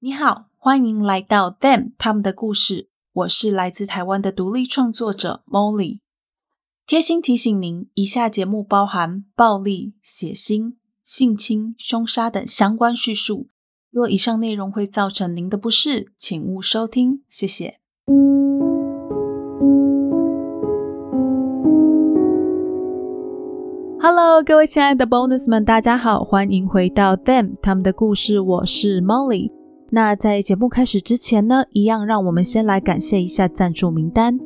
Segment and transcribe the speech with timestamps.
[0.00, 2.88] 你好，欢迎来到 Them 他们的故事。
[3.12, 5.98] 我是来自台湾的独立创作者 Molly。
[6.86, 13.48] 贴心提醒您，以下节目包含暴力、血腥、性侵、凶杀等相关叙述。
[13.90, 17.24] 若以上内容会造成您的不适，请勿收听。
[17.28, 17.80] 谢谢。
[24.00, 28.38] Hello，各位亲爱的 Bonus 们，大家好，欢迎回到 Them 他们的故事。
[28.38, 29.57] 我是 Molly。
[29.90, 34.38] 那在节目开始之前呢，一样让我们先来感谢一下赞助名单。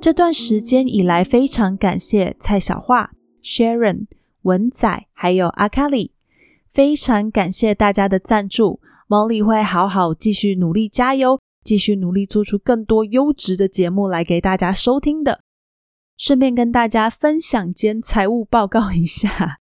[0.00, 3.08] 这段时间以来，非常感谢蔡小樺、
[3.42, 4.06] Sharon、
[4.42, 6.12] 文仔还有阿卡里，
[6.70, 8.80] 非常感谢大家的赞助。
[9.08, 15.40] Molly 会好好继续努力加油，继续努力做出更多优质的节目来给大家收听的。
[16.16, 19.58] 顺便跟大家分享间财务报告一下。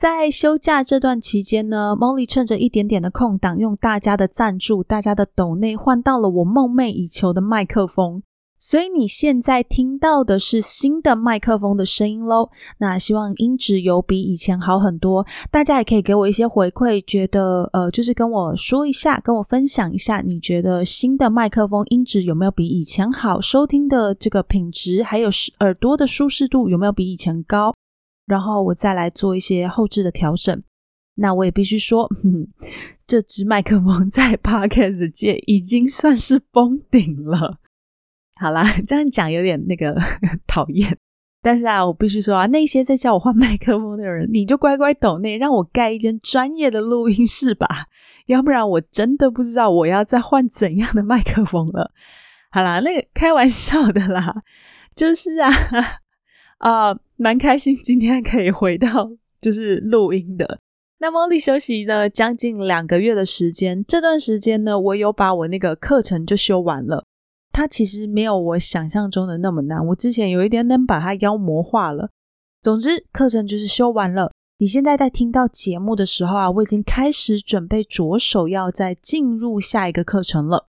[0.00, 8.22] 在休假这段期间呢，Molly 趁着一点点的空档，用大家的赞助、大家的抖内换到了我梦寐以求的麦克风。
[8.56, 12.48] 所以你现在听到的是新的麦克风的声音喽。
[12.78, 15.26] 那希望音质有比以前好很多。
[15.50, 23.38] 大家也可以给我一些回馈，觉得呃，就是跟我说一下，跟我分享一下，你觉得新的麦克风音质有没有比以前好？
[23.38, 27.74] 收听的这个品质，还有耳朵的舒适度有没有比以前高？
[28.30, 30.62] 然后我再来做一些后置的调整。
[31.16, 32.08] 那我也必须说，
[33.06, 37.58] 这支麦克风在 Podcast 界已经算是封顶了。
[38.36, 40.00] 好啦， 这样讲有点那个
[40.46, 40.96] 讨厌，
[41.42, 47.66] 但是啊，我必须说啊，那些在叫我换麦克风的人，你就乖乖抖内，让我盖一间专业的录音室吧，
[48.26, 51.90] 要不然我真的不知道我要再换怎样的麦克风了。
[52.52, 54.42] 好啦，那个开玩笑的啦，
[54.94, 55.50] 就是啊。
[56.60, 59.10] 啊，蛮开心， 今天可以回到
[59.42, 60.58] 就是录音的。
[60.98, 67.04] 那 Molly 休息了将近两个月的时间，这段时间呢，我有把我那个课程就修完了。
[67.52, 72.08] 它其实没有我想象中的那么难，我之前有一点点把它妖魔化了。
[72.62, 74.32] 总之，课程就是修完了。
[74.58, 80.66] 你现在在听到节目的时候啊，我已经开始准备着手要再进入下一个课程了。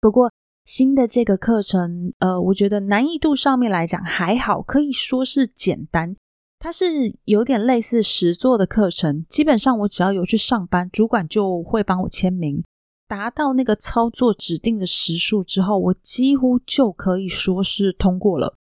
[0.00, 0.30] 不过，
[0.70, 6.14] 新的这个课程，呃，我觉得难易度上面来讲还好，可以说是简单。
[6.60, 12.62] 它是有点类似实作的课程，基本上我只要有去上班，主管就会帮我签名，
[13.08, 18.54] 达到那个操作指定的时数之后，我几乎就可以说是通过了。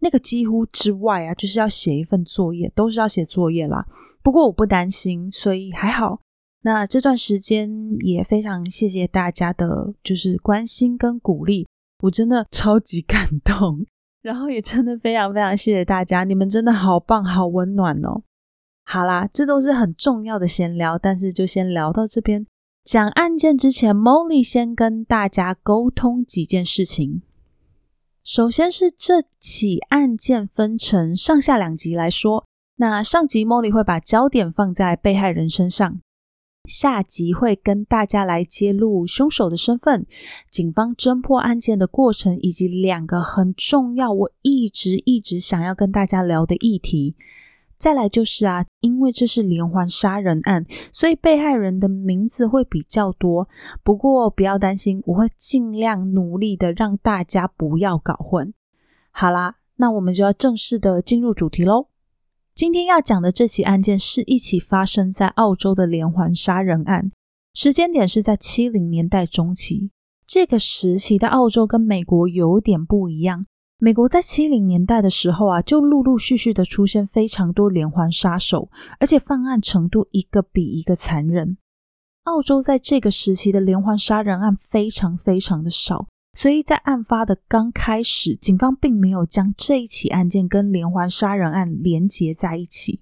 [0.00, 3.86] 那个几乎之外啊，就是要写一份作业，都是要写作业啦。
[4.22, 6.20] 不过我不担心，所以还好。
[6.64, 7.70] 那这段时间
[8.00, 11.66] 也非常谢谢大家的，就是关心跟鼓励，
[12.02, 13.84] 我真的超级感动。
[14.22, 18.22] 然后也真的非常非常谢谢大家，你们真的好棒，好温暖哦。
[18.86, 22.46] 好啦，这都是很重要的闲聊，但是就先聊到这边。
[22.82, 27.20] 讲案件之前，Molly 先跟大家沟通几件事情。
[28.22, 32.46] 首先是这起案件分成上下两集来说，
[32.76, 36.00] 那上集 Molly 会把焦点放在被害人身上。
[36.64, 40.06] 下集会跟大家来揭露凶手的身份，
[40.50, 47.14] 警方侦破案件的过程，以及两个很重要，我一直一直想要跟大家聊的议题。
[47.76, 53.46] 再来就是啊，因为这是连环杀人案，所以被害人的名字会比较多。
[53.82, 58.54] 不过不要担心，我会尽量努力的让大家不要搞混。
[59.10, 61.88] 好啦，那我们就要正式的进入主题喽。
[62.54, 67.10] 今天要讲的这起案件是一起发生在澳洲的连环杀人案，
[67.52, 69.90] 时间点是在七零年代中期。
[70.24, 73.44] 这个时期的澳洲跟美国有点不一样。
[73.78, 78.70] 美国在七零年代的时候啊，就陆陆续续的出现非常多连环杀手，
[79.00, 81.58] 而且犯案程度一个比一个残忍。
[82.22, 86.06] 澳洲在这个时期的连环杀人案非常非常的少。
[86.34, 93.00] 所以在案发的刚开始，警方并没有将这一起案件跟连环杀人案连结在一起。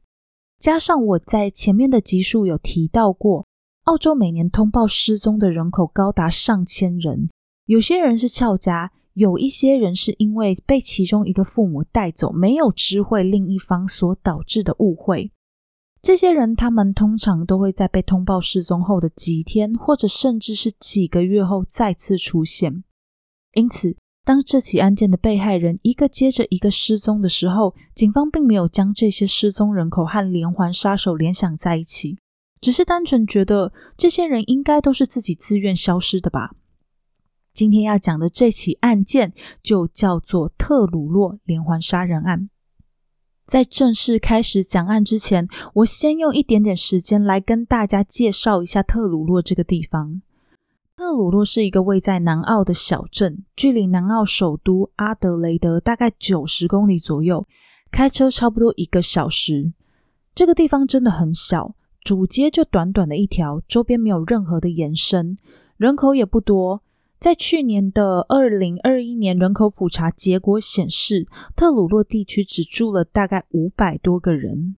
[0.60, 3.47] 加上我在前面的集数有提到过，
[3.84, 7.31] 澳洲每年通报失踪的人口高达上千人，
[7.66, 15.33] 有些人是翘家，有一些人是因为被其中一个父母带走，没有知会另一方所导致的误会。
[16.01, 22.84] 这些人他们通常都会在被通报失踪后的几天，或者甚至是几个月后再次出现。
[23.54, 32.19] 因此，当这起案件的被害人一个接着一个失踪的时候，警方并没有将这些失踪人口和连环杀手联想在一起，
[32.60, 36.53] 只是单纯觉得这些人应该都是自己自愿消失的吧。
[37.53, 42.49] 今天要讲的这起案件就叫做特鲁洛连环杀人案。
[43.45, 50.22] 在正式开始讲案之前，我先用一点点时间来跟大家介绍一下特鲁洛这个地方。
[51.03, 57.45] 特鲁洛是一个位在南澳的小镇，距离南澳首都阿德雷德大概九十公里左右，
[57.91, 59.72] 开车差不多一个小时。
[60.33, 65.37] 这个地方真的很小，主街就短短的一条，周边没有任何的延伸，
[65.77, 66.84] 人口也不多。
[67.19, 71.27] 在去年的二零二一年人口普查结果显示，
[71.57, 74.77] 特鲁洛地区只住了大概五百多个人。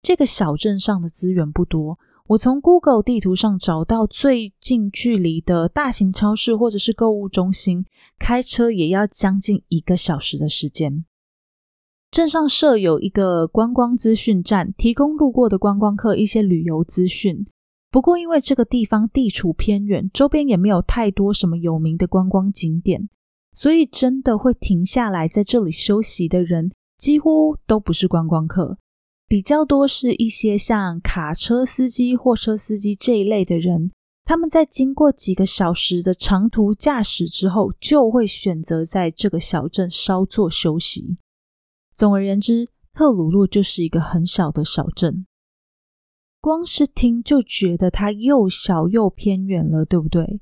[0.00, 1.98] 这个小镇上的资源不多。
[2.30, 7.84] 我从 Google 地图上找到最近距离的大型超市或者是购物中心，
[8.20, 11.04] 开车也要将近一个小时的时间。
[12.12, 17.44] 镇上设有一个观光资讯站，提供路过的观光客一些旅游资讯。
[17.90, 23.08] 不过，因为这个地方地处偏远，周边也没有太多什么有名的观光景点，
[23.52, 28.78] 所以真的会停下来在这里休息的人，几乎都不是观光客。
[29.30, 33.92] 比较多是一些像卡车司机、货车司机这一类的人，
[34.24, 41.16] 他们在经过几个小时的长途驾驶之后，就会选择在这个小镇稍作休息。
[41.94, 45.24] 总而言之，特鲁洛就是一个很小的小镇，
[46.40, 50.40] 光是听就觉得它又小又偏远了，对不对？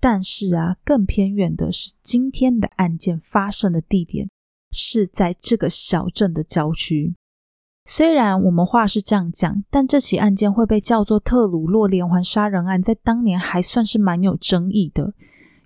[0.00, 4.28] 但是啊，更偏远的是今天的案件发生的地点
[4.72, 7.14] 是在这个小镇的郊区。
[7.88, 15.14] 虽然我们话是这样讲，但这起案件会被叫做特鲁洛连环杀人案，在当年还算是蛮有争议的。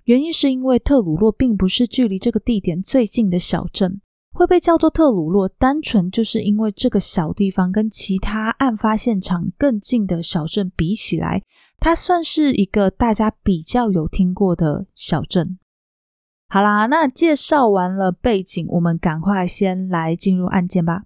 [0.04, 4.02] 原因是因为特鲁洛并不是距离这个地点最近的小镇，
[4.32, 11.42] 会被叫做特鲁洛，单纯就是因为这个小地方跟其他案发现场更近的小镇比起来，
[11.78, 15.58] 它算是一个大家比较有听过的小镇。
[16.48, 21.04] 好啦，那介绍完了背景，我们赶快先来进入案件吧。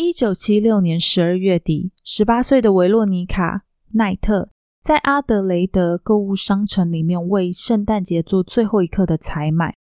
[0.00, 3.56] 一九七六年十二月底，十八岁的维洛妮卡·
[3.94, 4.50] 奈特
[4.80, 9.74] 在阿德雷德购物商城里面为圣诞节做最后一刻的采买。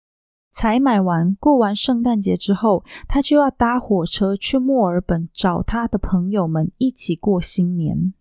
[0.53, 8.13] 采买完，过完圣诞节之后，他就要搭火车去墨尔本找他的朋友们一起过新年。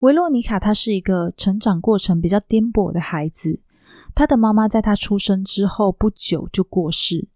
[0.00, 3.62] 维洛妮卡她是一个成长过程比较颠簸的孩子，
[4.12, 7.28] 她的妈妈在她出生之后不久就过世，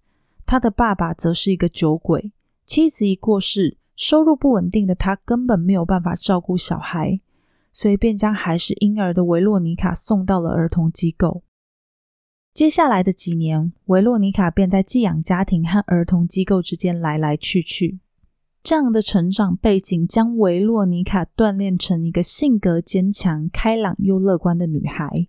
[0.44, 2.32] 她的爸爸则是一个酒鬼。
[2.70, 7.18] 妻子一过世，收入不稳定的他根本没有办法照顾小孩，
[7.72, 11.42] 所以便将还是婴儿的维洛妮卡送到了儿童机构。
[12.54, 17.98] 接下来的几年，维洛妮卡便在寄养家庭和儿童机构之间来来去去。
[18.62, 25.26] 这样的成长背景将维洛妮卡锻炼成一个性格坚强、开朗又乐观的女孩。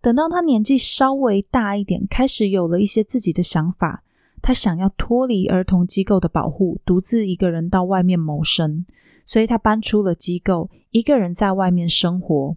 [0.00, 4.02] 等到她年纪稍微大一点，开始有了一些自己的想法。
[4.40, 8.84] 他想要脱离儿童机构的保护，独自一个人到外面谋生，
[9.24, 12.56] 所以他搬出了机构，一个人在外面生活。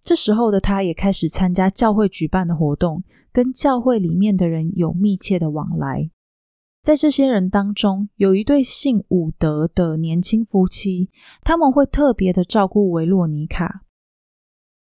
[0.00, 3.02] 这时候的他也开始参加教会举办的活动，
[3.32, 6.10] 跟教会里面的人有密切的往来。
[6.82, 11.08] 在这些人当中，有一对姓伍德的年轻夫妻，
[11.42, 13.83] 他们会特别的照顾维洛妮卡。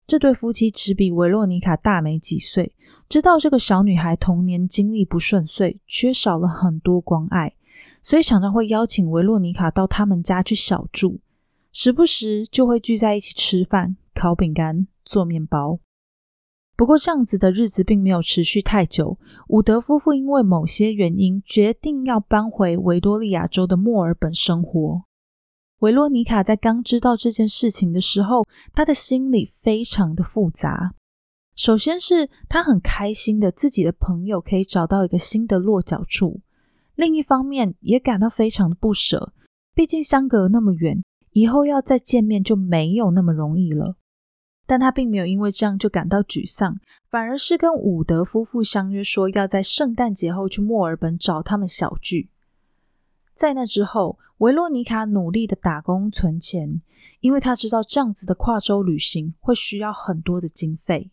[0.07, 2.73] 这对夫妻只比维洛妮卡大没几岁，
[3.09, 7.55] 知道这个小女孩童年经历不顺遂，缺少了很多关爱，
[8.03, 11.19] 所以常常会邀请维洛妮卡到他们家去小住，
[11.71, 15.79] 时不时就会聚在一起吃饭、烤饼干、做面包。
[16.77, 25.03] 不过这样子的日子并没有持续太久，伍德夫妇因为某些原因决定要搬回维多利亚州的墨尔本生活。
[25.79, 30.93] 维洛妮卡在刚知道这件事情的时候，她的心里非常的复杂。
[31.55, 36.41] 首先是她很开心的自己的朋友可以找到一个新的落脚处，
[36.95, 39.33] 另一方面也感到非常的不舍，
[39.73, 43.97] 毕竟相隔那么远，以后要再见面就没有那么容易了。
[44.65, 46.77] 但她并没有因为这样就感到沮丧，
[47.09, 52.31] 反而是跟伍德夫妇相约说要在圣诞节后去墨尔本找他们小聚。
[53.35, 56.81] 在那之后，维洛妮卡努力的打工存钱，
[57.19, 61.11] 因为她知道这样子的跨州旅行会需要很多的经费。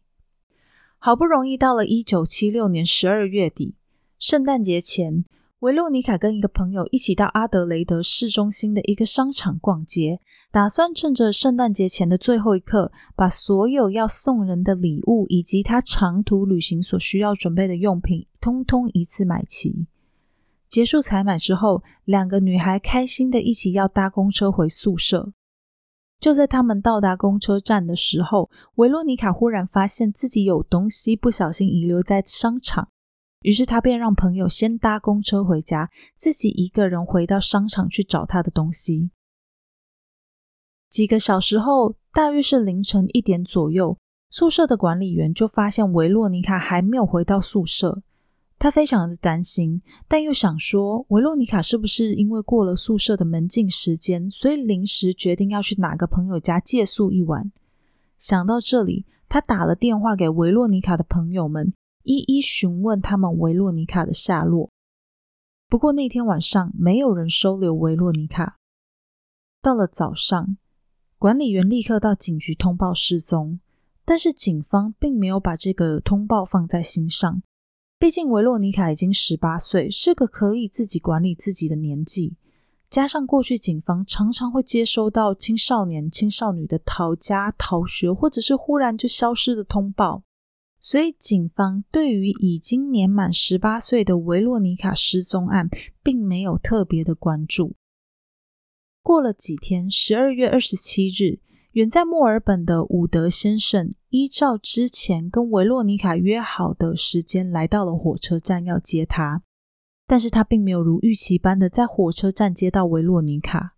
[0.99, 3.75] 好不容易到了一九七六年十二月底，
[4.21, 5.25] 圣诞节前，
[5.59, 10.21] 维洛妮卡跟一个朋友一起到阿德雷德市中心的一个商场逛街，
[10.53, 19.89] 打算趁着圣诞节前的最后一刻，把所有要送人的礼物以及她长途旅行所需要准备的用品，通通一次买齐。
[20.73, 25.35] 结束采买之后，两个女孩开心的一起要搭公车回宿舍。
[26.19, 32.89] 就在他们到达公车站的时候，维洛妮卡忽然发现自己有东西不小心遗留在商场，
[33.43, 39.11] 于是她便让朋友先搭公车回家，自己一个人回到商场去找她的东西。
[40.89, 43.99] 几个小时后，大约是凌晨一点左右，
[44.31, 48.03] 宿舍的管理员就发现维洛妮卡还没有回到宿舍，
[48.63, 57.51] 他非常的担心，但又想说，维洛妮卡是不是因为过了宿舍的门禁时间，所以临时决定要去哪个朋友家借宿一晚？
[58.17, 64.71] 想到这里，他打了电话给维洛妮卡的朋友们，一一询问他们维洛妮卡的下落。
[65.69, 68.59] 不过那天晚上，没有人收留维洛妮卡。
[69.61, 70.57] 到了早上，
[71.19, 73.59] 管理员立刻到警局通报失踪。
[74.05, 77.43] 但是警方并没有把这个通报放在心上，
[78.03, 82.35] 毕竟维洛妮卡已经十八岁，是个可以自己管理自己的年纪。
[82.91, 90.25] 加上过去警方常常会接收到青少年、青少女的逃家、逃学，或者是忽然就消失的通报，
[90.81, 95.71] 所以警方对于已经年满十八岁的维洛妮卡失踪案，
[96.03, 97.77] 并没有特别的关注。
[99.01, 101.39] 过了几天，十二月二十七日。
[101.73, 109.43] 远在墨尔本的伍德先生，依照之前跟维洛妮卡约好的时间，来到了火车站要接她。
[110.07, 113.77] 但是他并没有如预期般的在火车站接到维洛妮卡。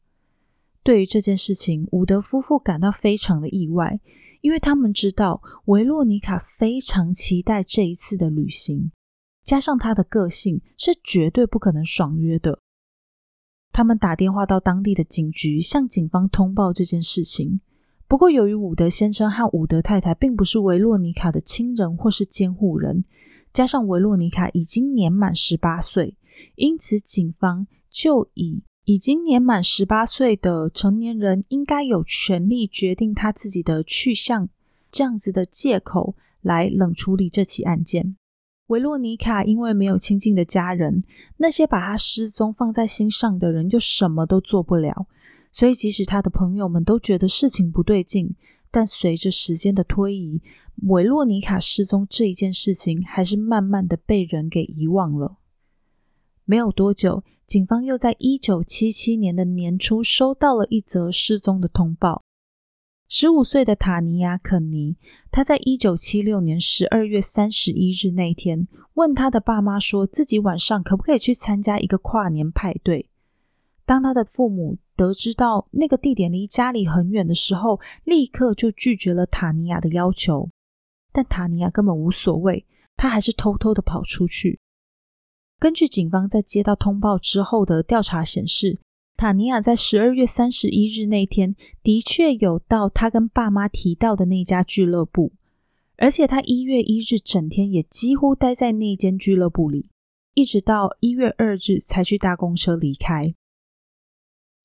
[0.83, 4.01] 对于这件事情，伍德夫妇感到非常的意外，
[4.41, 8.91] 因为他们知道维洛妮卡非常期待这一次的旅行，
[9.45, 12.59] 加上她的个性是绝对不可能爽约的。
[13.71, 17.61] 他们打电话到当地的警局，向警方通报这件事情。
[18.15, 23.05] 不过，由于伍德先生和伍德太太并不是维洛尼卡的亲人或是监护人，
[23.53, 26.17] 加上维洛尼卡已经年满十八岁，
[26.55, 34.49] 因此警方就以已经年满十八岁的成年人应该有权利决定他自己的去向
[34.93, 38.15] 这样子的借口来冷处理这起案件。
[38.69, 41.01] 维洛尼卡因为没有亲近的家人，
[41.39, 45.09] 那些把她失踪放在心上的人又什么都做不了。
[45.57, 48.35] 所以，即使他的朋友们都觉得事情不对劲，
[48.73, 50.43] 但随着时间的推移，
[50.89, 55.37] 维洛妮卡失踪这一件事情还是慢慢的被人给遗忘了。
[56.45, 62.25] 没有多久，警方又在一九七七年的年初收到了一则失踪的通报。
[63.09, 64.97] 十五岁的塔尼亚·肯尼，
[65.31, 73.09] 他在一九七六年十二月三十一日那天，问他的爸妈说自己晚上可不可以去参加一个跨年派对。
[73.87, 80.49] 当他的父母得知到那个地点离家里很远的时候，立刻就拒绝了塔尼亚的要求。
[81.13, 82.65] 但塔尼亚根本无所谓，
[82.97, 84.59] 他还是偷偷的跑出去。
[85.61, 88.79] 根据警方在接到通报之后的调查显示，
[89.17, 95.33] 塔尼亚在十二月三十一日那天的确有到他跟爸妈提到的那家俱乐部，
[95.97, 99.91] 而且他一月一日整天也几乎待在那间俱乐部里，
[100.35, 103.33] 一直到一月二日才去搭公车离开。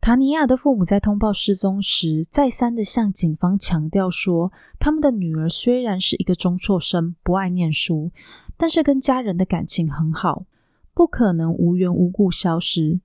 [0.02, 8.12] 塔尼亚的父母在通报失踪时，再三的向警方强调说，他们的女儿虽然是一个中辍生，不爱念书，
[8.58, 10.46] 但是跟家人的感情很好，
[10.94, 13.02] 不可能无缘无故消失。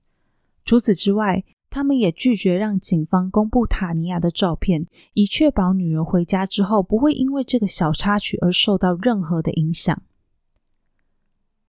[0.63, 4.81] 除此之外，他们也拒绝让警方公布塔尼亚的照片，
[5.13, 10.01] 以确保女儿回家之后不会因为这个小插曲而受到任何的影响。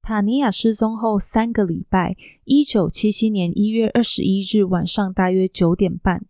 [0.07, 6.25] 塔尼亚失踪后三个礼拜，一九七七年一月二十一日晚上大约九点半，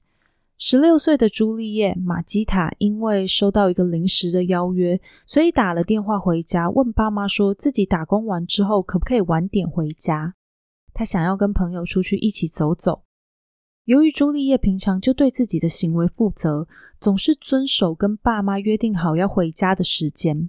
[0.57, 10.37] 十六岁的朱丽叶·马基塔因为收到一个临时的邀约，所以打了电话回家，问爸妈说自己打工完之后可不可以晚点回家。
[10.95, 13.03] 他想要跟朋友出去一起走走。
[13.85, 16.67] 由于朱丽叶平常就对自己的行为负责，
[16.99, 20.49] 总是遵守跟爸妈约定好要回家的时间，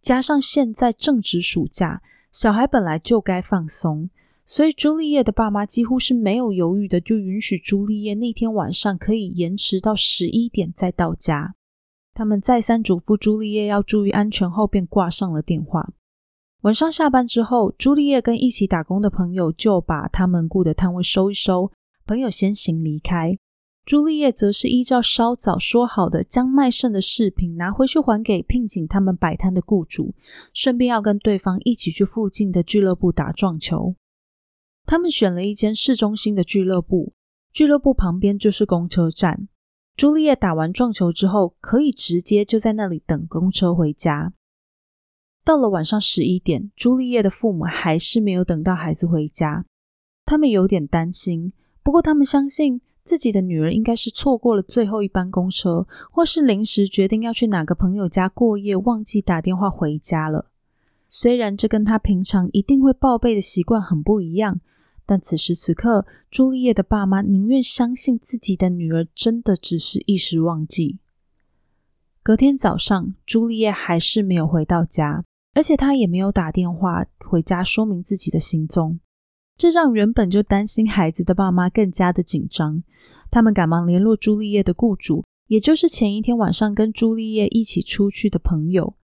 [0.00, 2.02] 加上现在正值暑假。
[2.30, 4.10] 小孩本来就该放松，
[4.44, 11.54] 所以朱丽叶的爸妈几乎是没有犹豫的，就允许朱丽叶那天晚上可以延迟到十一点再到家。
[12.14, 15.92] 他们再三嘱咐朱丽叶要注意安全后，便挂上了电话。
[16.62, 21.70] 晚上下班之后，朱丽叶跟一起打工的朋友就把他们雇的摊位收一收，
[22.04, 23.32] 朋友先行离开。
[23.88, 30.14] 朱丽叶则是依照稍早说好的，将卖剩的饰品拿回去还给聘请他们摆摊的雇主，
[30.52, 33.94] 顺便要跟对方一起去附近的俱乐部打撞球。
[34.84, 37.14] 他们选了一间市中心的俱乐部，
[37.50, 39.48] 俱乐部旁边就是公车站。
[39.96, 44.34] 朱丽叶打完撞球之后，可以直接就在那里等公车回家。
[45.42, 49.64] 到了晚上十一点，朱丽叶的父母还是没有等到孩子回家，
[50.26, 52.82] 他们有点担心，不过他们相信。
[53.08, 60.50] 自己的女儿应该是错过了最后一班公车，或是临时决定要去哪个朋友家过夜，忘记打电话回家了。
[61.08, 64.60] 虽然这跟她平常一定会报备的习惯很不一样，
[65.06, 70.98] 但此时此刻，朱丽叶的爸妈宁愿相信自己的女儿真的只是一时忘记。
[72.22, 75.24] 隔天早上，朱丽叶还是没有回到家，
[75.54, 79.00] 而且她也没有打电话回家说明自己的行踪，
[79.58, 82.84] 这让原本就担心孩子的爸妈更加的紧张。
[83.28, 88.94] 他们赶忙联络朱丽叶的雇主，也就是前一天晚上跟朱丽叶一起出去的朋友。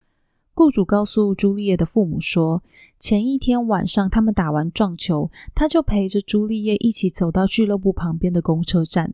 [0.55, 2.63] 雇主告诉朱丽叶的父母说，
[3.01, 9.13] 前一天晚上他们打完撞球，他就陪着朱丽叶一起走到俱乐部旁边的公车站。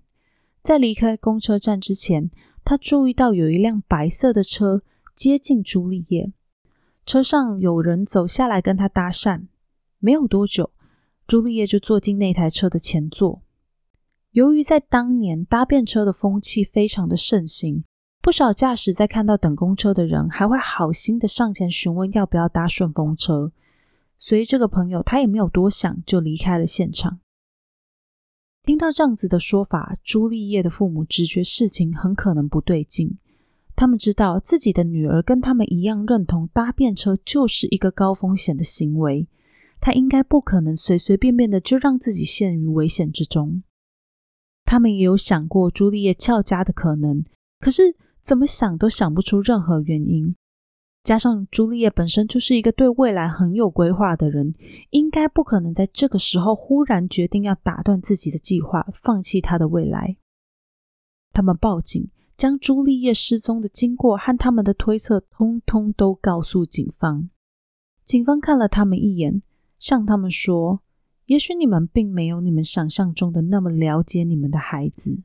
[0.63, 2.31] 在离开公车站之前，
[2.63, 4.83] 他注意到有一辆白色的车
[5.15, 6.31] 接近朱丽叶，
[7.07, 9.47] 车上有人走下来跟他搭讪。
[9.99, 10.71] 没有多久，
[11.31, 13.43] 朱丽叶就坐进那台车的前座。
[14.33, 17.85] 由于在当年搭便车的风气非常的盛行，
[18.21, 23.53] 不少驾驶在看到等公车的人，还会好心的上前询问要不要搭顺风车。
[24.19, 27.21] 所以这个朋友他也没有多想，就离开了现场。
[28.65, 33.19] 听到这样子的说法，朱丽叶的父母直觉事情很可能不对劲。
[33.77, 39.29] 他们知道自己的女儿跟他们一样认同搭便车就是一个高风险的行为，
[39.81, 43.63] 他应该不可能随随便便的就让自己陷于危险之中。
[44.65, 47.25] 他们也有想过朱丽叶翘家的可能，
[47.59, 50.37] 可是怎么想都想不出任何原因。
[51.03, 54.55] 加上朱丽叶本身就是一个对未来很有规划的人，
[54.91, 60.19] 应该不可能在这个时候忽然决定要打断自己的计划，放弃他的未来。
[61.33, 67.31] 他们报警，将朱丽叶失踪的经过和他们的推测通通都告诉警方。
[68.05, 69.43] 警方看了他们一眼，
[69.81, 70.83] 向他们说
[71.27, 75.25] ：“也许你们并没有你们想象中的那么了解你们的孩子。”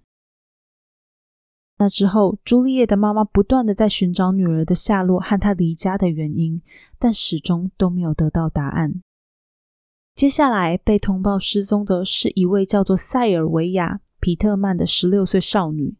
[1.77, 6.61] 那之后，朱丽叶的妈妈不断的在寻找女儿的下落和她离家的原因，
[6.97, 9.01] 但始终都没有得到答案。
[10.15, 15.97] 接下来被通报失踪的是一位叫做塞尔维亚·皮特曼的十六岁少女。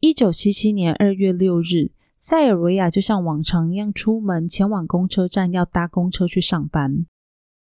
[0.00, 1.92] 一九七七年二月六日，
[2.28, 7.06] 塞尔维亚就像往常一样出门前往公车站，要搭公车去上班。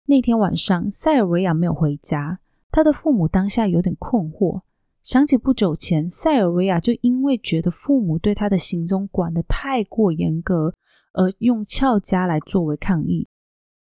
[0.06, 2.38] 那天晚上，塞尔维亚没有回家，
[2.70, 4.60] 她的父母当下有点困惑。
[5.02, 10.72] 想起不久前，塞尔维亚就因为觉得父母对他的行踪管得太过严格，
[11.12, 13.26] 而用翘家来作为抗议。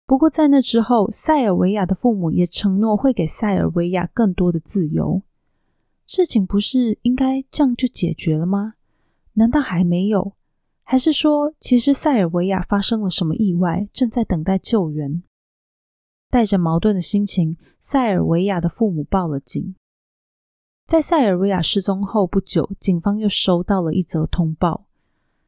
[0.06, 5.24] 不过在那之后，塞尔维亚的父母也承诺会给塞尔维亚更多的自由。
[6.06, 8.76] 事情不是应该这样就解决了吗？
[9.34, 10.34] 难道还没有？
[10.91, 15.21] 还是说，其实塞尔维亚发生了什么意外，正在等待救援？
[16.32, 19.75] 带着矛盾的心情，塞尔维亚的父母报了警。
[20.88, 24.88] 在塞尔维亚失踪后不久，警方又收到了一则通报。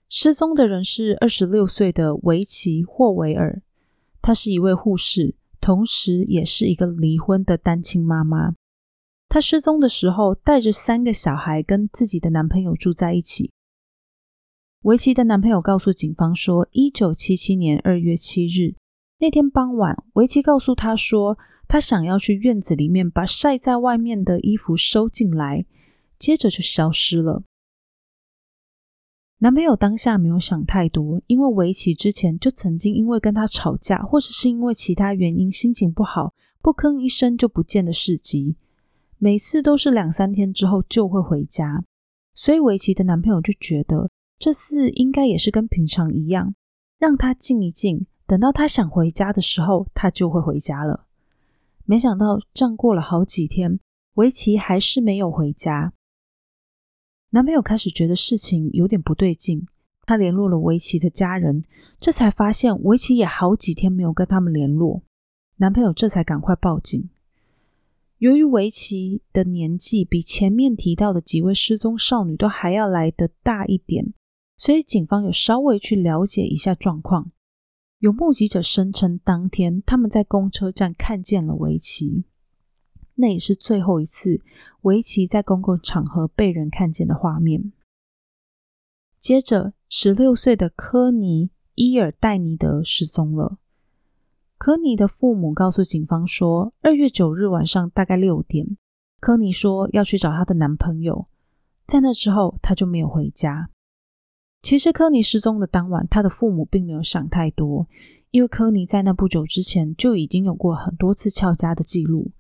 [0.08, 3.64] 失踪的人是二十六岁的维奇·霍维尔，
[4.22, 8.54] 她是一位护士，同时也是一个离婚的单亲妈妈。
[9.28, 13.50] 她失踪的时候带着三个小孩，跟自己的男朋友住在一起。
[14.82, 18.74] 维奇的男朋友告诉警方说，一九七七年二月七日
[19.20, 25.68] 那天傍晚，维奇告诉他说，他想要去院子里面把晒在外面的衣服收进来，
[26.18, 27.44] 接着就消失了。
[29.38, 38.56] 男朋友当下没有想太多，因为维奇之前就曾经因为跟他吵架，或者是因为其他原因心情不好，不吭一声就不见的事迹，
[39.20, 41.84] 每次都是两三天之后就会回家，
[42.34, 44.10] 所以维奇的男朋友就觉得
[44.42, 46.56] 这次应该也是跟平常一样，
[46.98, 51.06] 让他静一静，等到他想回家的时候，他就会回家了。
[51.86, 53.80] 没想到，这样过了好几天，
[54.16, 55.94] 维奇还是没有回家。
[57.30, 59.68] 男朋友开始觉得事情有点不对劲，
[60.08, 61.64] 他联络了维奇的家人，
[62.00, 65.04] 这才发现维奇也好几天没有跟他们联络。
[65.58, 67.08] 男朋友这才赶快报警。
[68.18, 74.14] 由于维奇的年纪比前面提到的几位失踪少女都还要来得大一点，
[74.62, 77.32] 所以警方有稍微去了解一下状况。
[77.98, 82.26] 有目击者声称，当天他们在公车站看见了维奇，
[83.16, 84.44] 那也是最后一次
[84.82, 87.74] 维奇在公共场合被人看见的画面。
[89.18, 93.58] 接着，十六岁的科尼·伊尔戴尼德失踪了。
[94.60, 98.78] 科尼的父母告诉警方说，二月九日晚上大概六点，
[99.20, 101.26] 科尼说要去找她的男朋友，
[101.88, 103.72] 在那之后她就没有回家。
[104.62, 107.88] 其实科尼失踪的当晚，他的父母并没有想太多，
[108.30, 112.32] 因为科尼在那不久之前就已经有过很多次翘家的记录。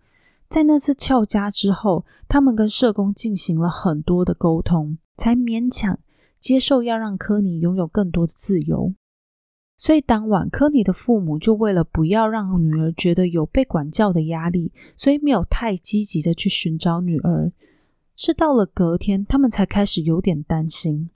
[0.47, 5.99] 在那次翘家之后，他们跟社工进行了很多的沟通，才勉强
[6.39, 8.93] 接受要让科尼拥有更多的自由。
[9.77, 17.51] 所以当晚，科尼的父母就为了不要让女儿觉得有被管教的压力，所以没有太积极的去寻找女儿。
[18.15, 21.09] 是到了隔天，他们才开始有点担心。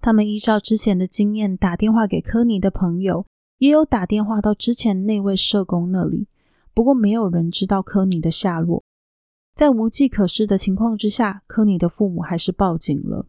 [0.00, 3.26] 他们依照之前的经验，打电话给科尼的朋友，
[3.58, 6.28] 也有打电话到之前那位社工那里。
[6.72, 8.84] 不过，没有人知道科尼的下落。
[9.54, 13.26] 在无计可施的情况之下，科尼的父母还是报警了。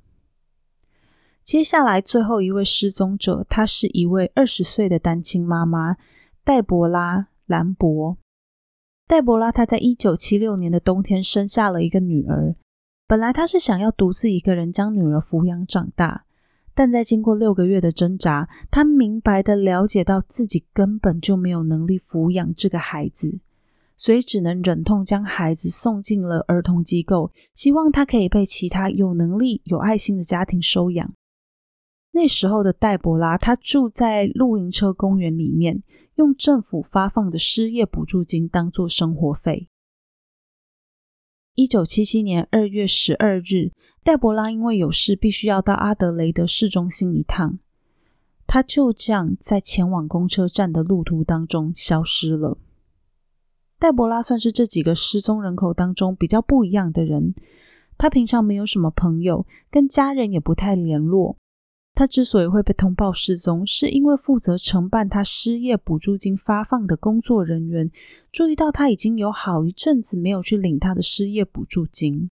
[1.41, 5.95] 接下来，最后一位失踪者，她是一位二十岁的单亲妈妈，
[6.43, 8.17] 黛博拉·兰博。
[9.07, 12.57] 黛博拉她在一九七六年的冬天生下了一个女儿。
[13.07, 16.25] 本来她是想要独自一个人将女儿抚养长大，
[16.77, 23.39] 但在经过六个月的挣扎，他明白的了解到自己根本就没有能力抚养这个孩子，
[23.95, 31.11] 所以只能忍痛将孩子送进了儿童机构，希望他可以被其他有能力、有爱心的家庭收养。
[32.11, 35.81] 那时候的黛博拉，她住在露营车公园里面，
[36.17, 39.67] 用政府发放的失业补助金当做生活费。
[41.57, 43.71] 一九七七年二月十二日，
[44.03, 47.57] 黛博拉因为有事必须要到阿德雷德市中心一趟，
[48.45, 52.59] 她就这样在前往公车站的路途当中消失了。
[53.79, 57.33] 黛博拉算是这几个失踪人口当中比较不一样的人，
[57.97, 61.37] 她平常没有什么朋友，跟家人也不太联络。
[61.97, 67.89] 他之所以会被通报失踪，是因为负责承办他失业补助金发放的工作人员
[68.31, 72.29] 注意到他已经有好一阵子没有去领他的失业补助金。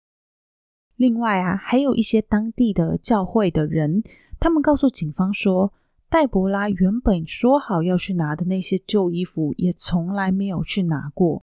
[0.96, 4.02] 另外啊，还有一些当地的教会的人，
[4.38, 5.72] 他们告诉警方说，
[6.10, 11.42] 黛博拉原本说好要去拿的那些旧衣服，也从来没有去拿过，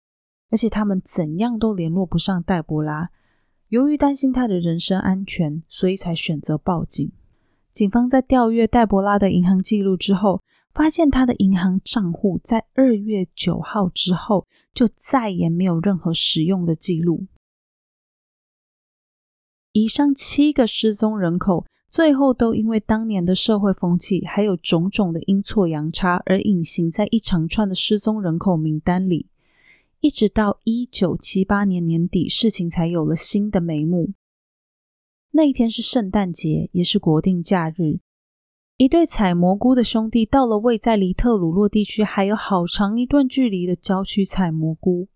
[0.50, 3.10] 而且他们怎样都联络不上黛博拉。
[3.68, 7.12] 由于担心他的人身安全，所以才选择报警。
[7.72, 10.42] 警方在调阅黛博拉的银行记录之后，
[10.74, 17.26] 发现她的银行账户在二月九号之后就再也没有任何使用的记录。
[19.72, 29.28] 以上七个失踪人口，最后都因为当年的社会风气还有种种的阴错阳差而隐形在一长串的失踪人口名单里，
[30.00, 34.10] 一直到一九七八年年底，事情才有了新的眉目。
[35.32, 38.00] 那一天是圣诞节，也是国定假日。
[38.78, 45.08] 一对采蘑菇的兄弟到了位在离特鲁洛地区还有好长一段距离的郊区采蘑菇。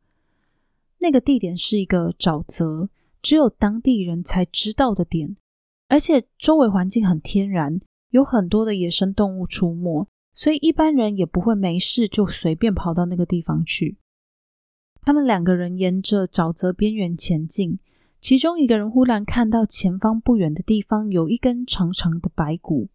[0.99, 2.91] 那个地点是一个沼泽，
[3.23, 5.37] 只有当地人才知道的点，
[5.89, 13.97] 而且周围环境很天然，有很多的野生动物出没，所以一般人也不会没事就随便跑到那个地方去。
[15.01, 17.79] 他们两个人沿着沼泽边缘前进。
[18.23, 22.87] 其中一个人忽然看到前方不远的地方有一根长长的白骨，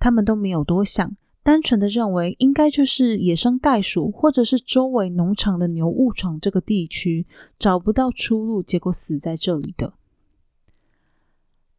[0.00, 7.28] 他们都没有多想，单纯的认为应该就是野生袋鼠，或者是周围农场的牛误闯这个地区，
[7.60, 9.92] 找不到出路，结果死在这里的。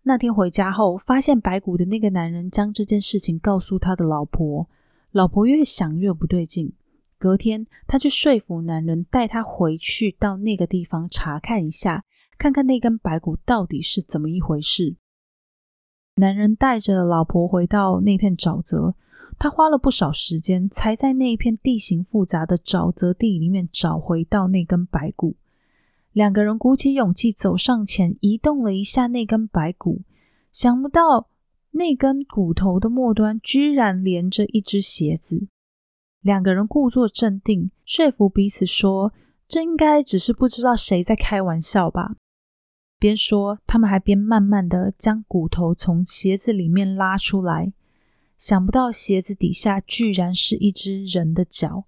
[0.04, 4.70] 那天回家后，发现白骨的那个男人将这件事情告诉他的老婆，
[5.12, 6.72] 老婆越想越不对劲，
[7.18, 12.06] 隔天他就说服男人带他回去到那个地方查看一下。
[12.42, 14.96] 看看那根白骨到底是怎么一回事。
[16.16, 18.96] 男人带着老婆回到那片沼泽，
[19.38, 25.36] 他花了不少时间，才在那一片地形复杂的沼泽地里面找回到那根白骨。
[26.14, 30.02] 两个人鼓起勇气走上前，移动了一下那根白骨，
[30.52, 31.30] 想不到
[31.70, 35.46] 那根骨头的末端居然连着一只鞋子。
[36.22, 39.14] 两个人故作镇定，说服彼此说
[39.48, 42.16] ：“这应该只是不知道谁在开玩笑吧。”
[43.02, 47.74] 边说，他们还边慢慢的将骨头从鞋子里面拉出来。
[48.38, 51.86] 想不到鞋子底下居然是一只人的脚，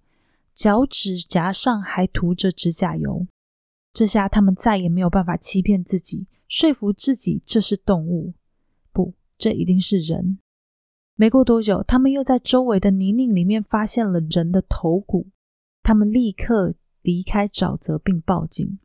[0.56, 3.28] 脚趾甲上还涂着指甲油。
[3.94, 8.34] 这下他们再也没有办法欺骗自己，说服自己这是动物。
[8.92, 10.40] 不，这一定是人。
[11.16, 15.28] 没过多久，他们又在周围的泥泞里面发现了人的头骨。
[15.84, 16.74] 他们立刻
[17.04, 18.80] 离开沼泽并报警。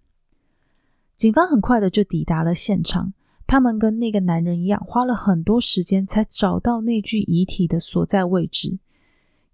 [1.18, 3.12] 警方很快的就抵达了现场，
[3.44, 8.78] 他们跟那个男人一样，花了很多时间才找到那具遗体的所在位置。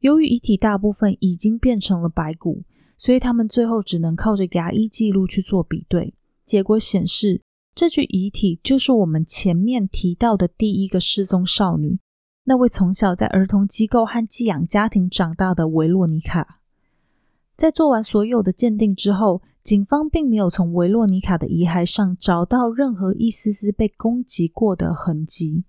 [0.01, 2.65] 由于遗体大部分已经变成了白骨，
[2.99, 6.13] 所以他们最后只能靠着牙医记录去做比对。
[6.45, 7.41] 结果显示，
[7.75, 11.99] 这具遗体就是我们前面提到的第一个失踪少女，
[12.45, 16.61] 那位从小在儿童机构和寄养家庭长大的维洛妮卡。
[17.57, 25.65] 在做完所有的鉴定之后，警方并没有从维洛妮卡的遗骸上找到任何一丝丝被攻击过的痕迹，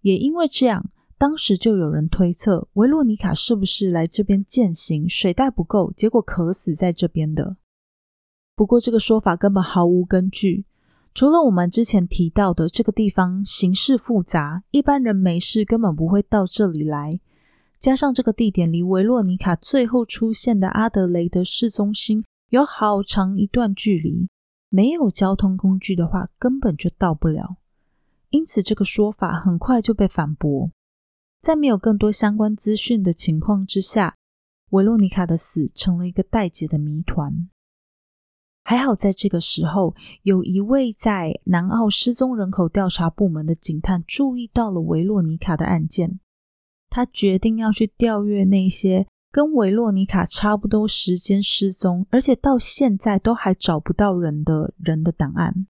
[0.00, 7.58] 也因为这样，当时就有人推测维洛妮卡是不是来这边践行，水袋不够，结果渴死在这边的。
[8.56, 10.64] 不过这个说法根本毫无根据。
[11.12, 17.20] 除了我们之前提到的这个地方形势复杂，一般人没事根本不会到这里来，
[17.78, 24.28] 加上这个地点离维洛妮卡最后出现的阿德雷德市中心有好长一段距离，
[24.68, 27.56] 没有交通工具的话，根本就到不了。
[28.30, 30.70] 因此，这个说法很快就被反驳。
[31.40, 34.16] 在没有更多相关资讯的情况之下，
[34.70, 37.48] 维洛妮卡的死成了一个待解的谜团。
[38.62, 46.20] 还好，在这个时候，有一位在南澳失踪人口调查部门的警探注意到了维洛妮卡的案件，
[46.88, 55.66] 他决定要去调阅那些跟维洛妮卡差不多时间失踪，而且到现在都还找不到人的人的档案。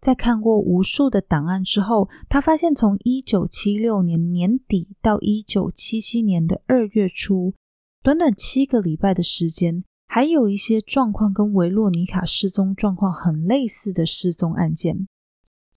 [0.00, 7.54] 在看过无数的档案之后，他发现从一九七六年年底到一九七七年的二月初，
[8.02, 15.06] 短短七个礼拜的时间，还有一些状况跟维洛妮卡失踪状况很类似的失踪案件。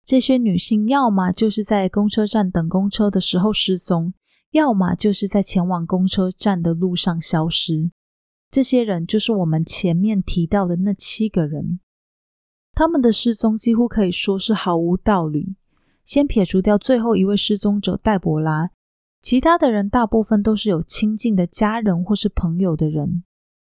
[0.04, 4.14] 这些女性要么就是在公车站等公车的时候失踪，
[4.58, 7.92] 要么就是在前往公车站的路上消失。
[8.50, 11.80] 这些人就是我们前面提到的那七个人。
[12.74, 15.56] 他们的失踪几乎可以说是毫无道理。
[16.04, 18.72] 先撇除掉最后一位失踪者黛博拉，
[19.22, 23.24] 其他的人大部分都是有亲近的家人或是朋友的人。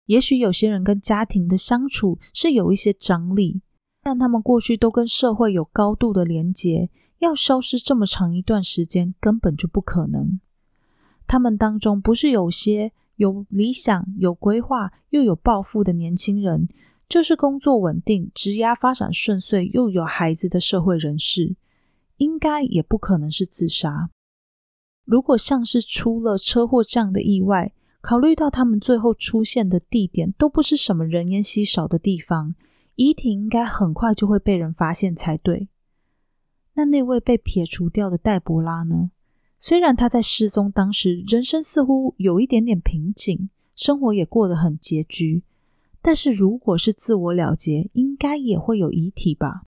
[0.06, 3.62] 也许有些人跟家庭的相处是有一些张力，
[4.02, 10.40] 但他们过去都跟社会有高度的连结，要消失这么长一段时间根本就不可能。
[11.26, 16.68] 他们当中不是有些有理想、有规划又有抱负的年轻人。
[17.08, 21.56] 就是工作稳定、职业发展顺遂又有孩子的社会人士，
[22.18, 24.10] 应该也不可能是自杀。
[25.04, 32.54] 如果像是出了车祸这样的意外，考虑到他们最后出现的地点都不是什么人烟稀少的地方，
[32.94, 35.68] 遗体应该很快就会被人发现才对。
[36.74, 39.10] 那那位被撇除掉的黛博拉呢？
[39.62, 45.42] 虽然他在失踪当时，人生似乎有一点点瓶颈，生活也过得很拮据。
[46.00, 49.66] 但是，如果是自我了结，应该也会有遗体吧？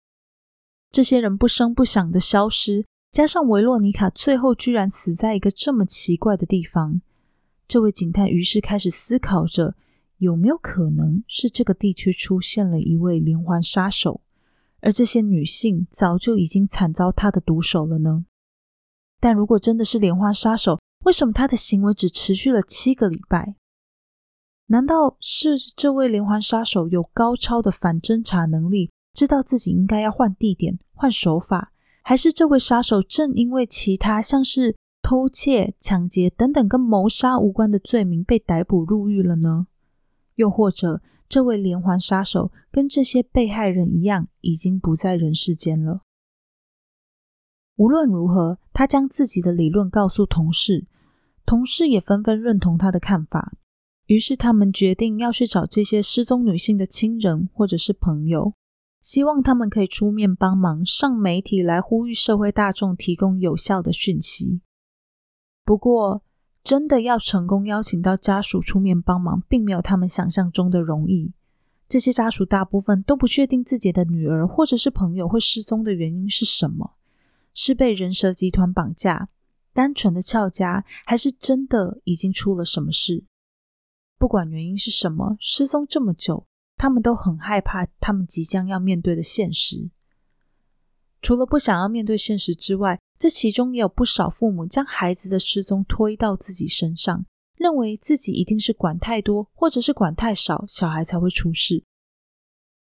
[0.91, 7.01] 这些人不声不响的消失，加上维洛妮卡最后居然死在一个这么奇怪的地方，
[7.69, 9.77] 这位警探于是开始思考着，
[10.19, 14.21] 有没有可能是这个地区出现了一位连环杀手，
[14.81, 18.25] 而这些女性早就已经惨遭他的毒手了呢？
[19.21, 23.57] 但如果真的是连环杀手，为什么他的行为只持续了七个礼拜？
[24.67, 39.69] 难道是这位连环杀手有高超的反侦查能力，知道自己应该要换地点、换手法，还是这位杀手正因为其他像是偷窃、抢劫等等跟谋杀无关的罪名被逮捕入狱了呢？
[40.35, 46.03] 又或者，这位连环杀手跟这些被害人一样，已经不在人世间了？
[47.77, 50.87] 无论如何，他将自己的理论告诉同事，
[51.45, 53.53] 同事也纷纷认同他的看法。
[54.07, 58.55] 于是他们决定要去找这些失踪女性的亲人或者是朋友，
[59.03, 64.61] 希望他们可以出面帮忙，上媒体来呼吁社会大众提供有效的讯息。
[65.65, 66.23] 不过，
[66.63, 71.33] 真的要成功邀请到家属出面帮忙，并没有他们想象中的容易。
[71.89, 76.96] 这些家属大部分都不确定自己的女儿或者是朋友会失踪的原因是什么，
[77.57, 79.31] 是被人蛇集团绑架、
[79.73, 83.25] 单纯的俏家，还是真的已经出了什么事？
[84.19, 89.91] 不管原因是什么，失踪这么久，他们都很害怕他们即将要面对的现实。
[91.23, 97.25] 除了不想要面对现实之外，这其中也有不少父母将孩子的失踪推到自己身上，
[97.57, 101.83] 认为自己一定是管太多，或者是管太少，小孩才会出事。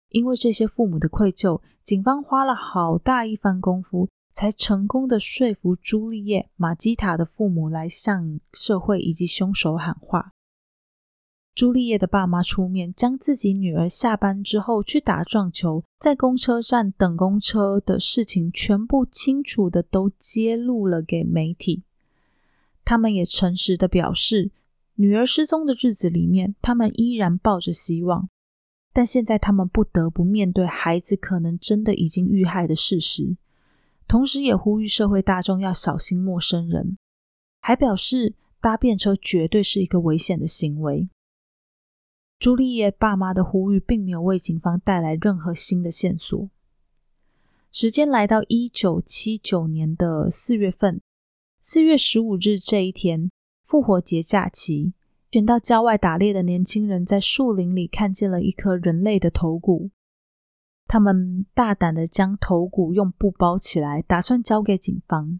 [0.09, 10.33] 因为这些父母的愧疚，警方花了好大一番功夫，才成功的说服朱丽叶·马基塔的父母来向社会以及凶手喊话。
[11.55, 21.83] 朱丽叶的爸妈出面，将自己女儿下班之后去打撞球，在公车站等公车的事情，全部清楚的都揭露了给媒体。
[22.83, 24.51] 他们也诚实的表示，
[24.95, 28.27] 女儿失踪的日子里面，他们依然抱着希望，
[28.91, 33.37] 但现在他们不得不面对孩子可能真的已经遇害的事实，
[34.07, 36.97] 同时也呼吁社会大众要小心陌生人，
[37.59, 41.09] 还表示搭便车绝对是一个危险的行为。
[42.37, 46.49] 朱丽叶爸妈的呼吁并没有为警方带来任何新的线索。
[47.71, 51.01] 时间来到一九七九年的四月份，
[51.59, 53.29] 四月十五日这一天，
[53.63, 54.93] 复活节假期，
[55.31, 59.89] 选到郊外打猎的年轻人在树林里看见了一颗人类的头骨。
[60.87, 65.39] 他们大胆地将头骨用布包起来，打算交给警方。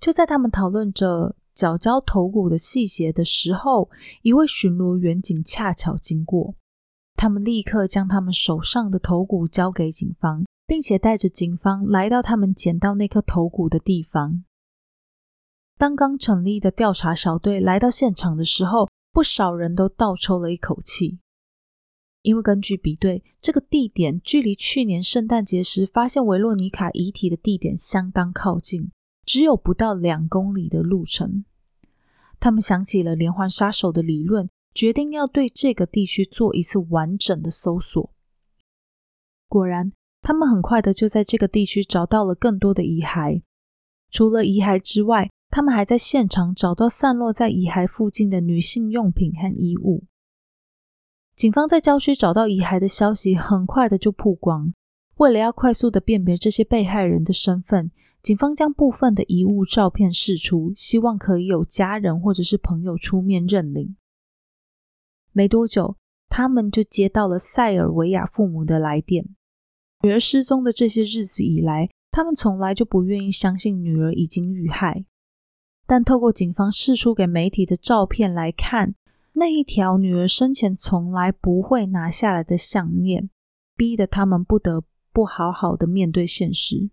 [0.00, 3.90] 就在他们讨论着缴交头骨的细节的时候，
[4.22, 6.54] 一位巡逻员警恰巧经过。
[7.16, 14.44] 他们立刻将他们手上的头骨交给警方，并且带着警方来到他们捡到那颗头骨的地方。
[15.76, 21.18] 当刚成立的调查小队来到现场的时候，不少人都倒抽了一口气。
[22.22, 28.90] 因为根据比对，这个地点距离去年圣诞节时发现维洛妮卡遗体的地点相当靠近，
[29.24, 31.44] 只有不到两公里的路程。
[32.40, 38.12] 他们想起了连环杀手的理论，决定要对这个地区做一次完整的搜索。
[39.48, 43.42] 果然，他们很快的就在这个地区找到了更多的遗骸。
[44.10, 50.04] 除了遗骸之外，他们还在现场找到散落在遗骸附近的女性用品和衣物。
[51.38, 54.74] 警方在郊区找到遗骸的消息很快的就曝光。
[55.18, 63.94] 为了要快速的辨别这些被害人的身份，警方将部分的遗物照片释出，希望可以有家人或者是朋友出面认领。
[65.30, 65.94] 没多久，
[66.28, 69.24] 他们就接到了塞尔维亚父母的来电。
[70.02, 75.04] 女儿失踪的这些日子以来，他们从来就不愿意相信女儿已经遇害，
[75.86, 78.96] 但透过警方释出给媒体的照片来看。
[79.38, 83.30] 那一条女儿生前从来不会拿下来的项链，
[83.76, 86.90] 逼得他们不得不好好的面对现实。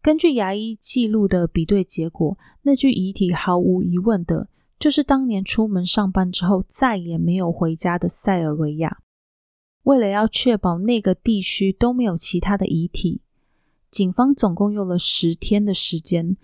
[0.00, 8.98] 根据牙医记录的比对结果，那具遗体毫无疑问的就是当年出门上班之后再也没有回家的塞尔维亚。
[9.82, 13.20] 为了要确保那个地区都没有其他的遗体，
[13.90, 16.38] 警方总共用了十天的时间。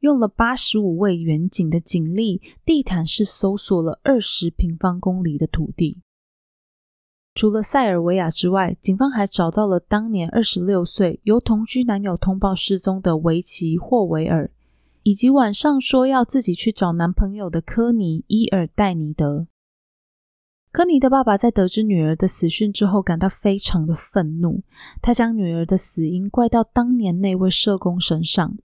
[0.00, 6.00] 用了八十五位远警的警力，地毯式搜索了二十平方公里的土地。
[7.34, 14.50] 除了塞尔维亚之外，警方还找到了当年二十六岁由同居男友通报失踪的维奇霍维尔，
[15.04, 19.46] 以及晚上说要自己去找男朋友的科尼伊尔戴尼德。
[20.72, 24.62] 科尼的爸爸在得知女儿的死讯之后，感到非常的愤怒，
[25.00, 28.58] 他将女儿的死因怪到当年那位社工身上。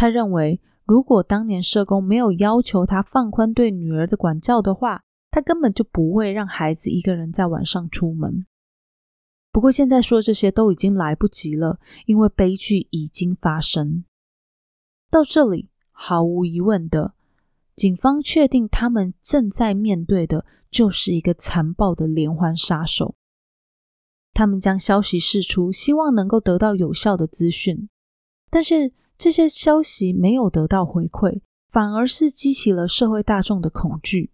[0.00, 8.46] 他认为，如果当年社工没有要求他放宽对女儿的管教的话，他根本就不会让孩子一个人在晚上出门。
[9.52, 14.06] 不过，现在说这些都已经来不及了，因为悲剧已经发生。
[15.10, 17.12] 到这里，毫无疑问的，
[17.76, 23.16] 警方确定他们正在面对的就是一个残暴的连环杀手。
[24.32, 27.90] 他们将消息释出，希望能够得到有效的资讯，
[28.50, 28.94] 但是。
[29.20, 34.30] 这些消息没有得到回馈，反而是激起了社会大众的恐惧。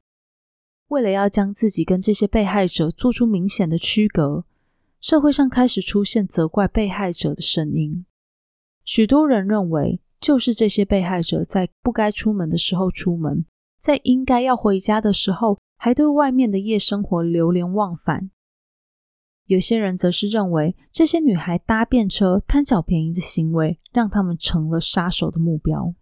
[0.87, 4.45] 为了要将自己跟这些被害者做出明显的区隔，
[5.01, 8.07] 社会上开始出现责怪被害者的声音。
[8.85, 13.45] 许多人认为，就是这些被害者在不该出门的时候出门，
[13.81, 18.31] 在应该要回家的时候，还对外面的夜生活流连忘返。
[19.47, 25.95] 有些人则是认为，这些女孩搭便车贪小便宜的行为，让他们成了杀手的目标。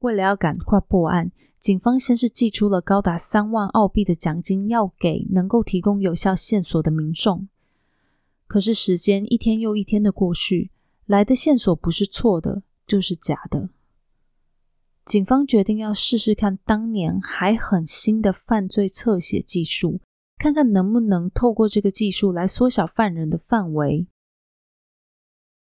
[0.00, 7.48] 为了要赶快破案，警方先是寄出了高达三万澳币的奖金，要给能够提供有效线索的民众。
[8.46, 10.70] 可是时间一天又一天的过去，
[11.06, 13.70] 来的线索不是错的，就是假的。
[15.04, 19.98] 警方决定要试试看当年还很新的犯罪侧写技术。
[20.38, 24.06] 看看能不能透过这个技术来缩小犯人的范围。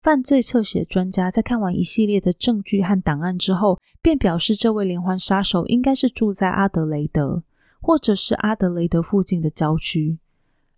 [0.03, 7.45] 犯罪侧写专家在看完一系列的证据和档案之后，便表示这位连环杀手应该是住在阿德雷德，
[7.81, 10.19] 或者是阿德雷德附近的郊区，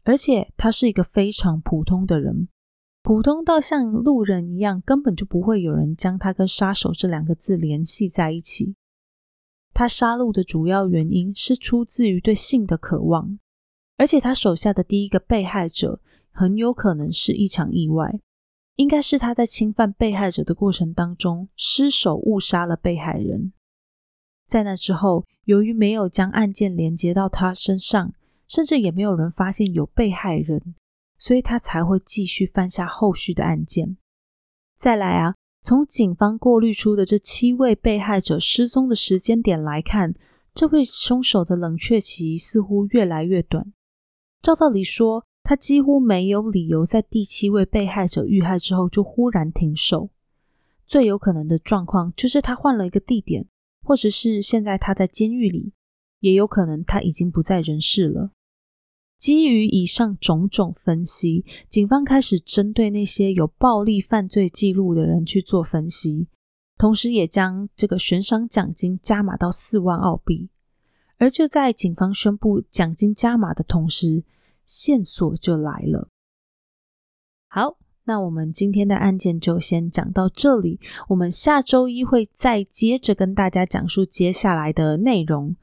[0.03, 2.49] 而且他是一个非常普通的人，
[3.03, 8.75] 普通到像路人一样，根本就不会有人将他跟杀手这两个字联系在一起。
[9.73, 13.33] 他杀戮的主要原因是出自于对性的渴望。
[13.97, 18.21] 而且他手下的第一个被害者很有可能是一场意外，
[18.75, 23.53] 应该是他在侵犯被害者的过程当中失手误杀了被害人。
[24.47, 28.13] 在那之后，由于没有将案件连接到他身上，
[28.49, 30.75] 甚至也没有人发现有被害人，
[31.17, 33.97] 所以他才会继续犯下后续的案件。
[34.77, 40.15] 再来啊，从警方过滤出的这七位被害者失踪的时间点来看，
[40.53, 43.73] 这位凶手的冷却期似乎越来越短。
[44.45, 50.11] 照道理说，他几乎没有理由在第七位被害者遇害之后就忽然停手。
[50.87, 53.49] 最有可能的状况就是他换了一个地点，
[53.83, 55.73] 或者是现在他在监狱里，
[56.21, 58.33] 也有可能他已经不在人世了。
[59.19, 66.29] 基于以上种种分析，警方开始针对那些有暴力犯罪记录的人去做分析，
[66.77, 70.51] 同时也将这个悬赏奖金加码到四万澳币。
[71.17, 74.25] 而就在警方宣布奖金加码的同时，
[74.65, 76.09] 线索就来了。
[77.49, 80.81] 好，那我们今天的案件就先讲到这里。
[81.09, 85.57] 我们下周一会再接着跟大家讲述接下来的内容。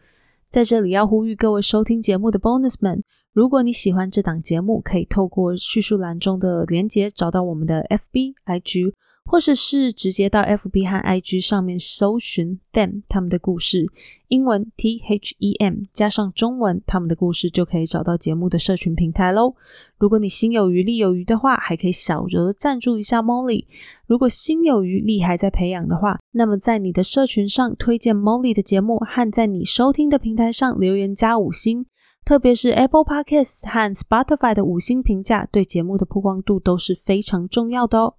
[0.49, 8.93] 在这里要呼吁各位收听节目的 Bonus 们，如果你喜欢这档节目，可以透过叙述栏中的连结找到我们的 FB、IG。
[9.25, 13.87] 或者是直接到 FB 和 IG 上面搜寻 them 他们的故事，
[14.27, 19.55] 英文 T H E M 加上中文他们的故事，就可以找到节目的社群平台喽。
[19.97, 23.65] 如果你心有余力有余的话，还可以小额赞助一下 Molly。
[24.05, 31.85] 如果心有余力还在培养的话，那么在你的社群上推荐 Molly 的节目，和在你收听的平台上留言加五星，
[32.25, 38.15] 特别是 Apple Podcasts 和 Spotify 的五星评价，对节目的曝光度都是非常重要的哦。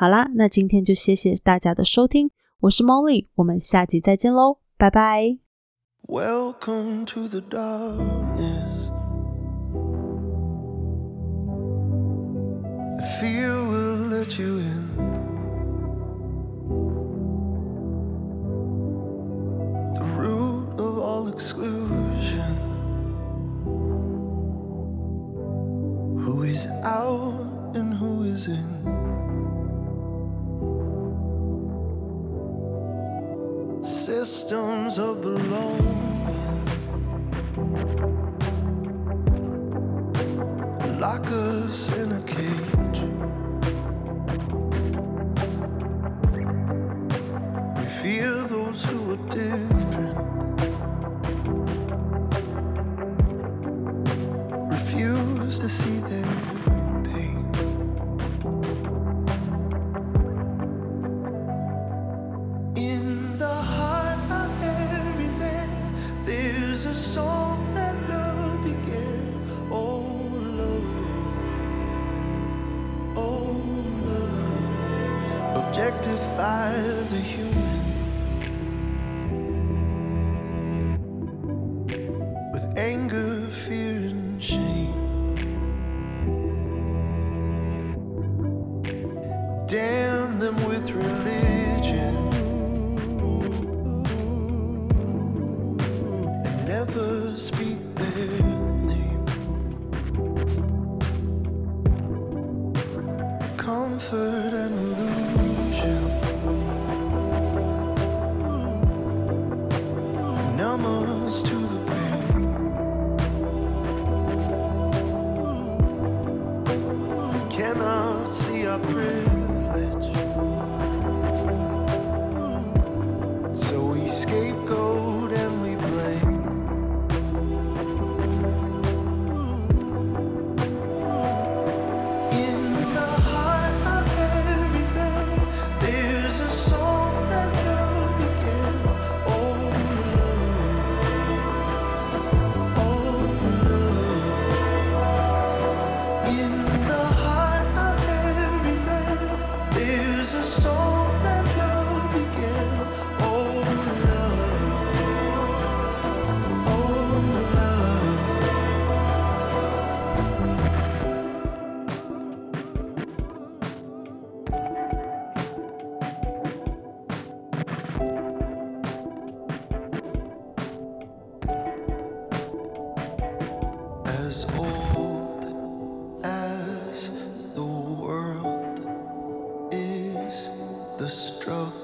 [0.00, 2.30] 好啦，那今天就谢谢大家的收听，
[2.60, 5.36] 我是 Molly，我们下集再见喽，拜拜。
[6.08, 8.88] Welcome to the darkness.
[13.20, 14.88] Fear will let you in.
[19.96, 22.56] The root of all exclusion.
[26.24, 28.99] Who is out and who is in?
[34.00, 36.66] Systems of belonging.
[40.98, 41.26] Lock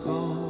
[0.04, 0.45] gone.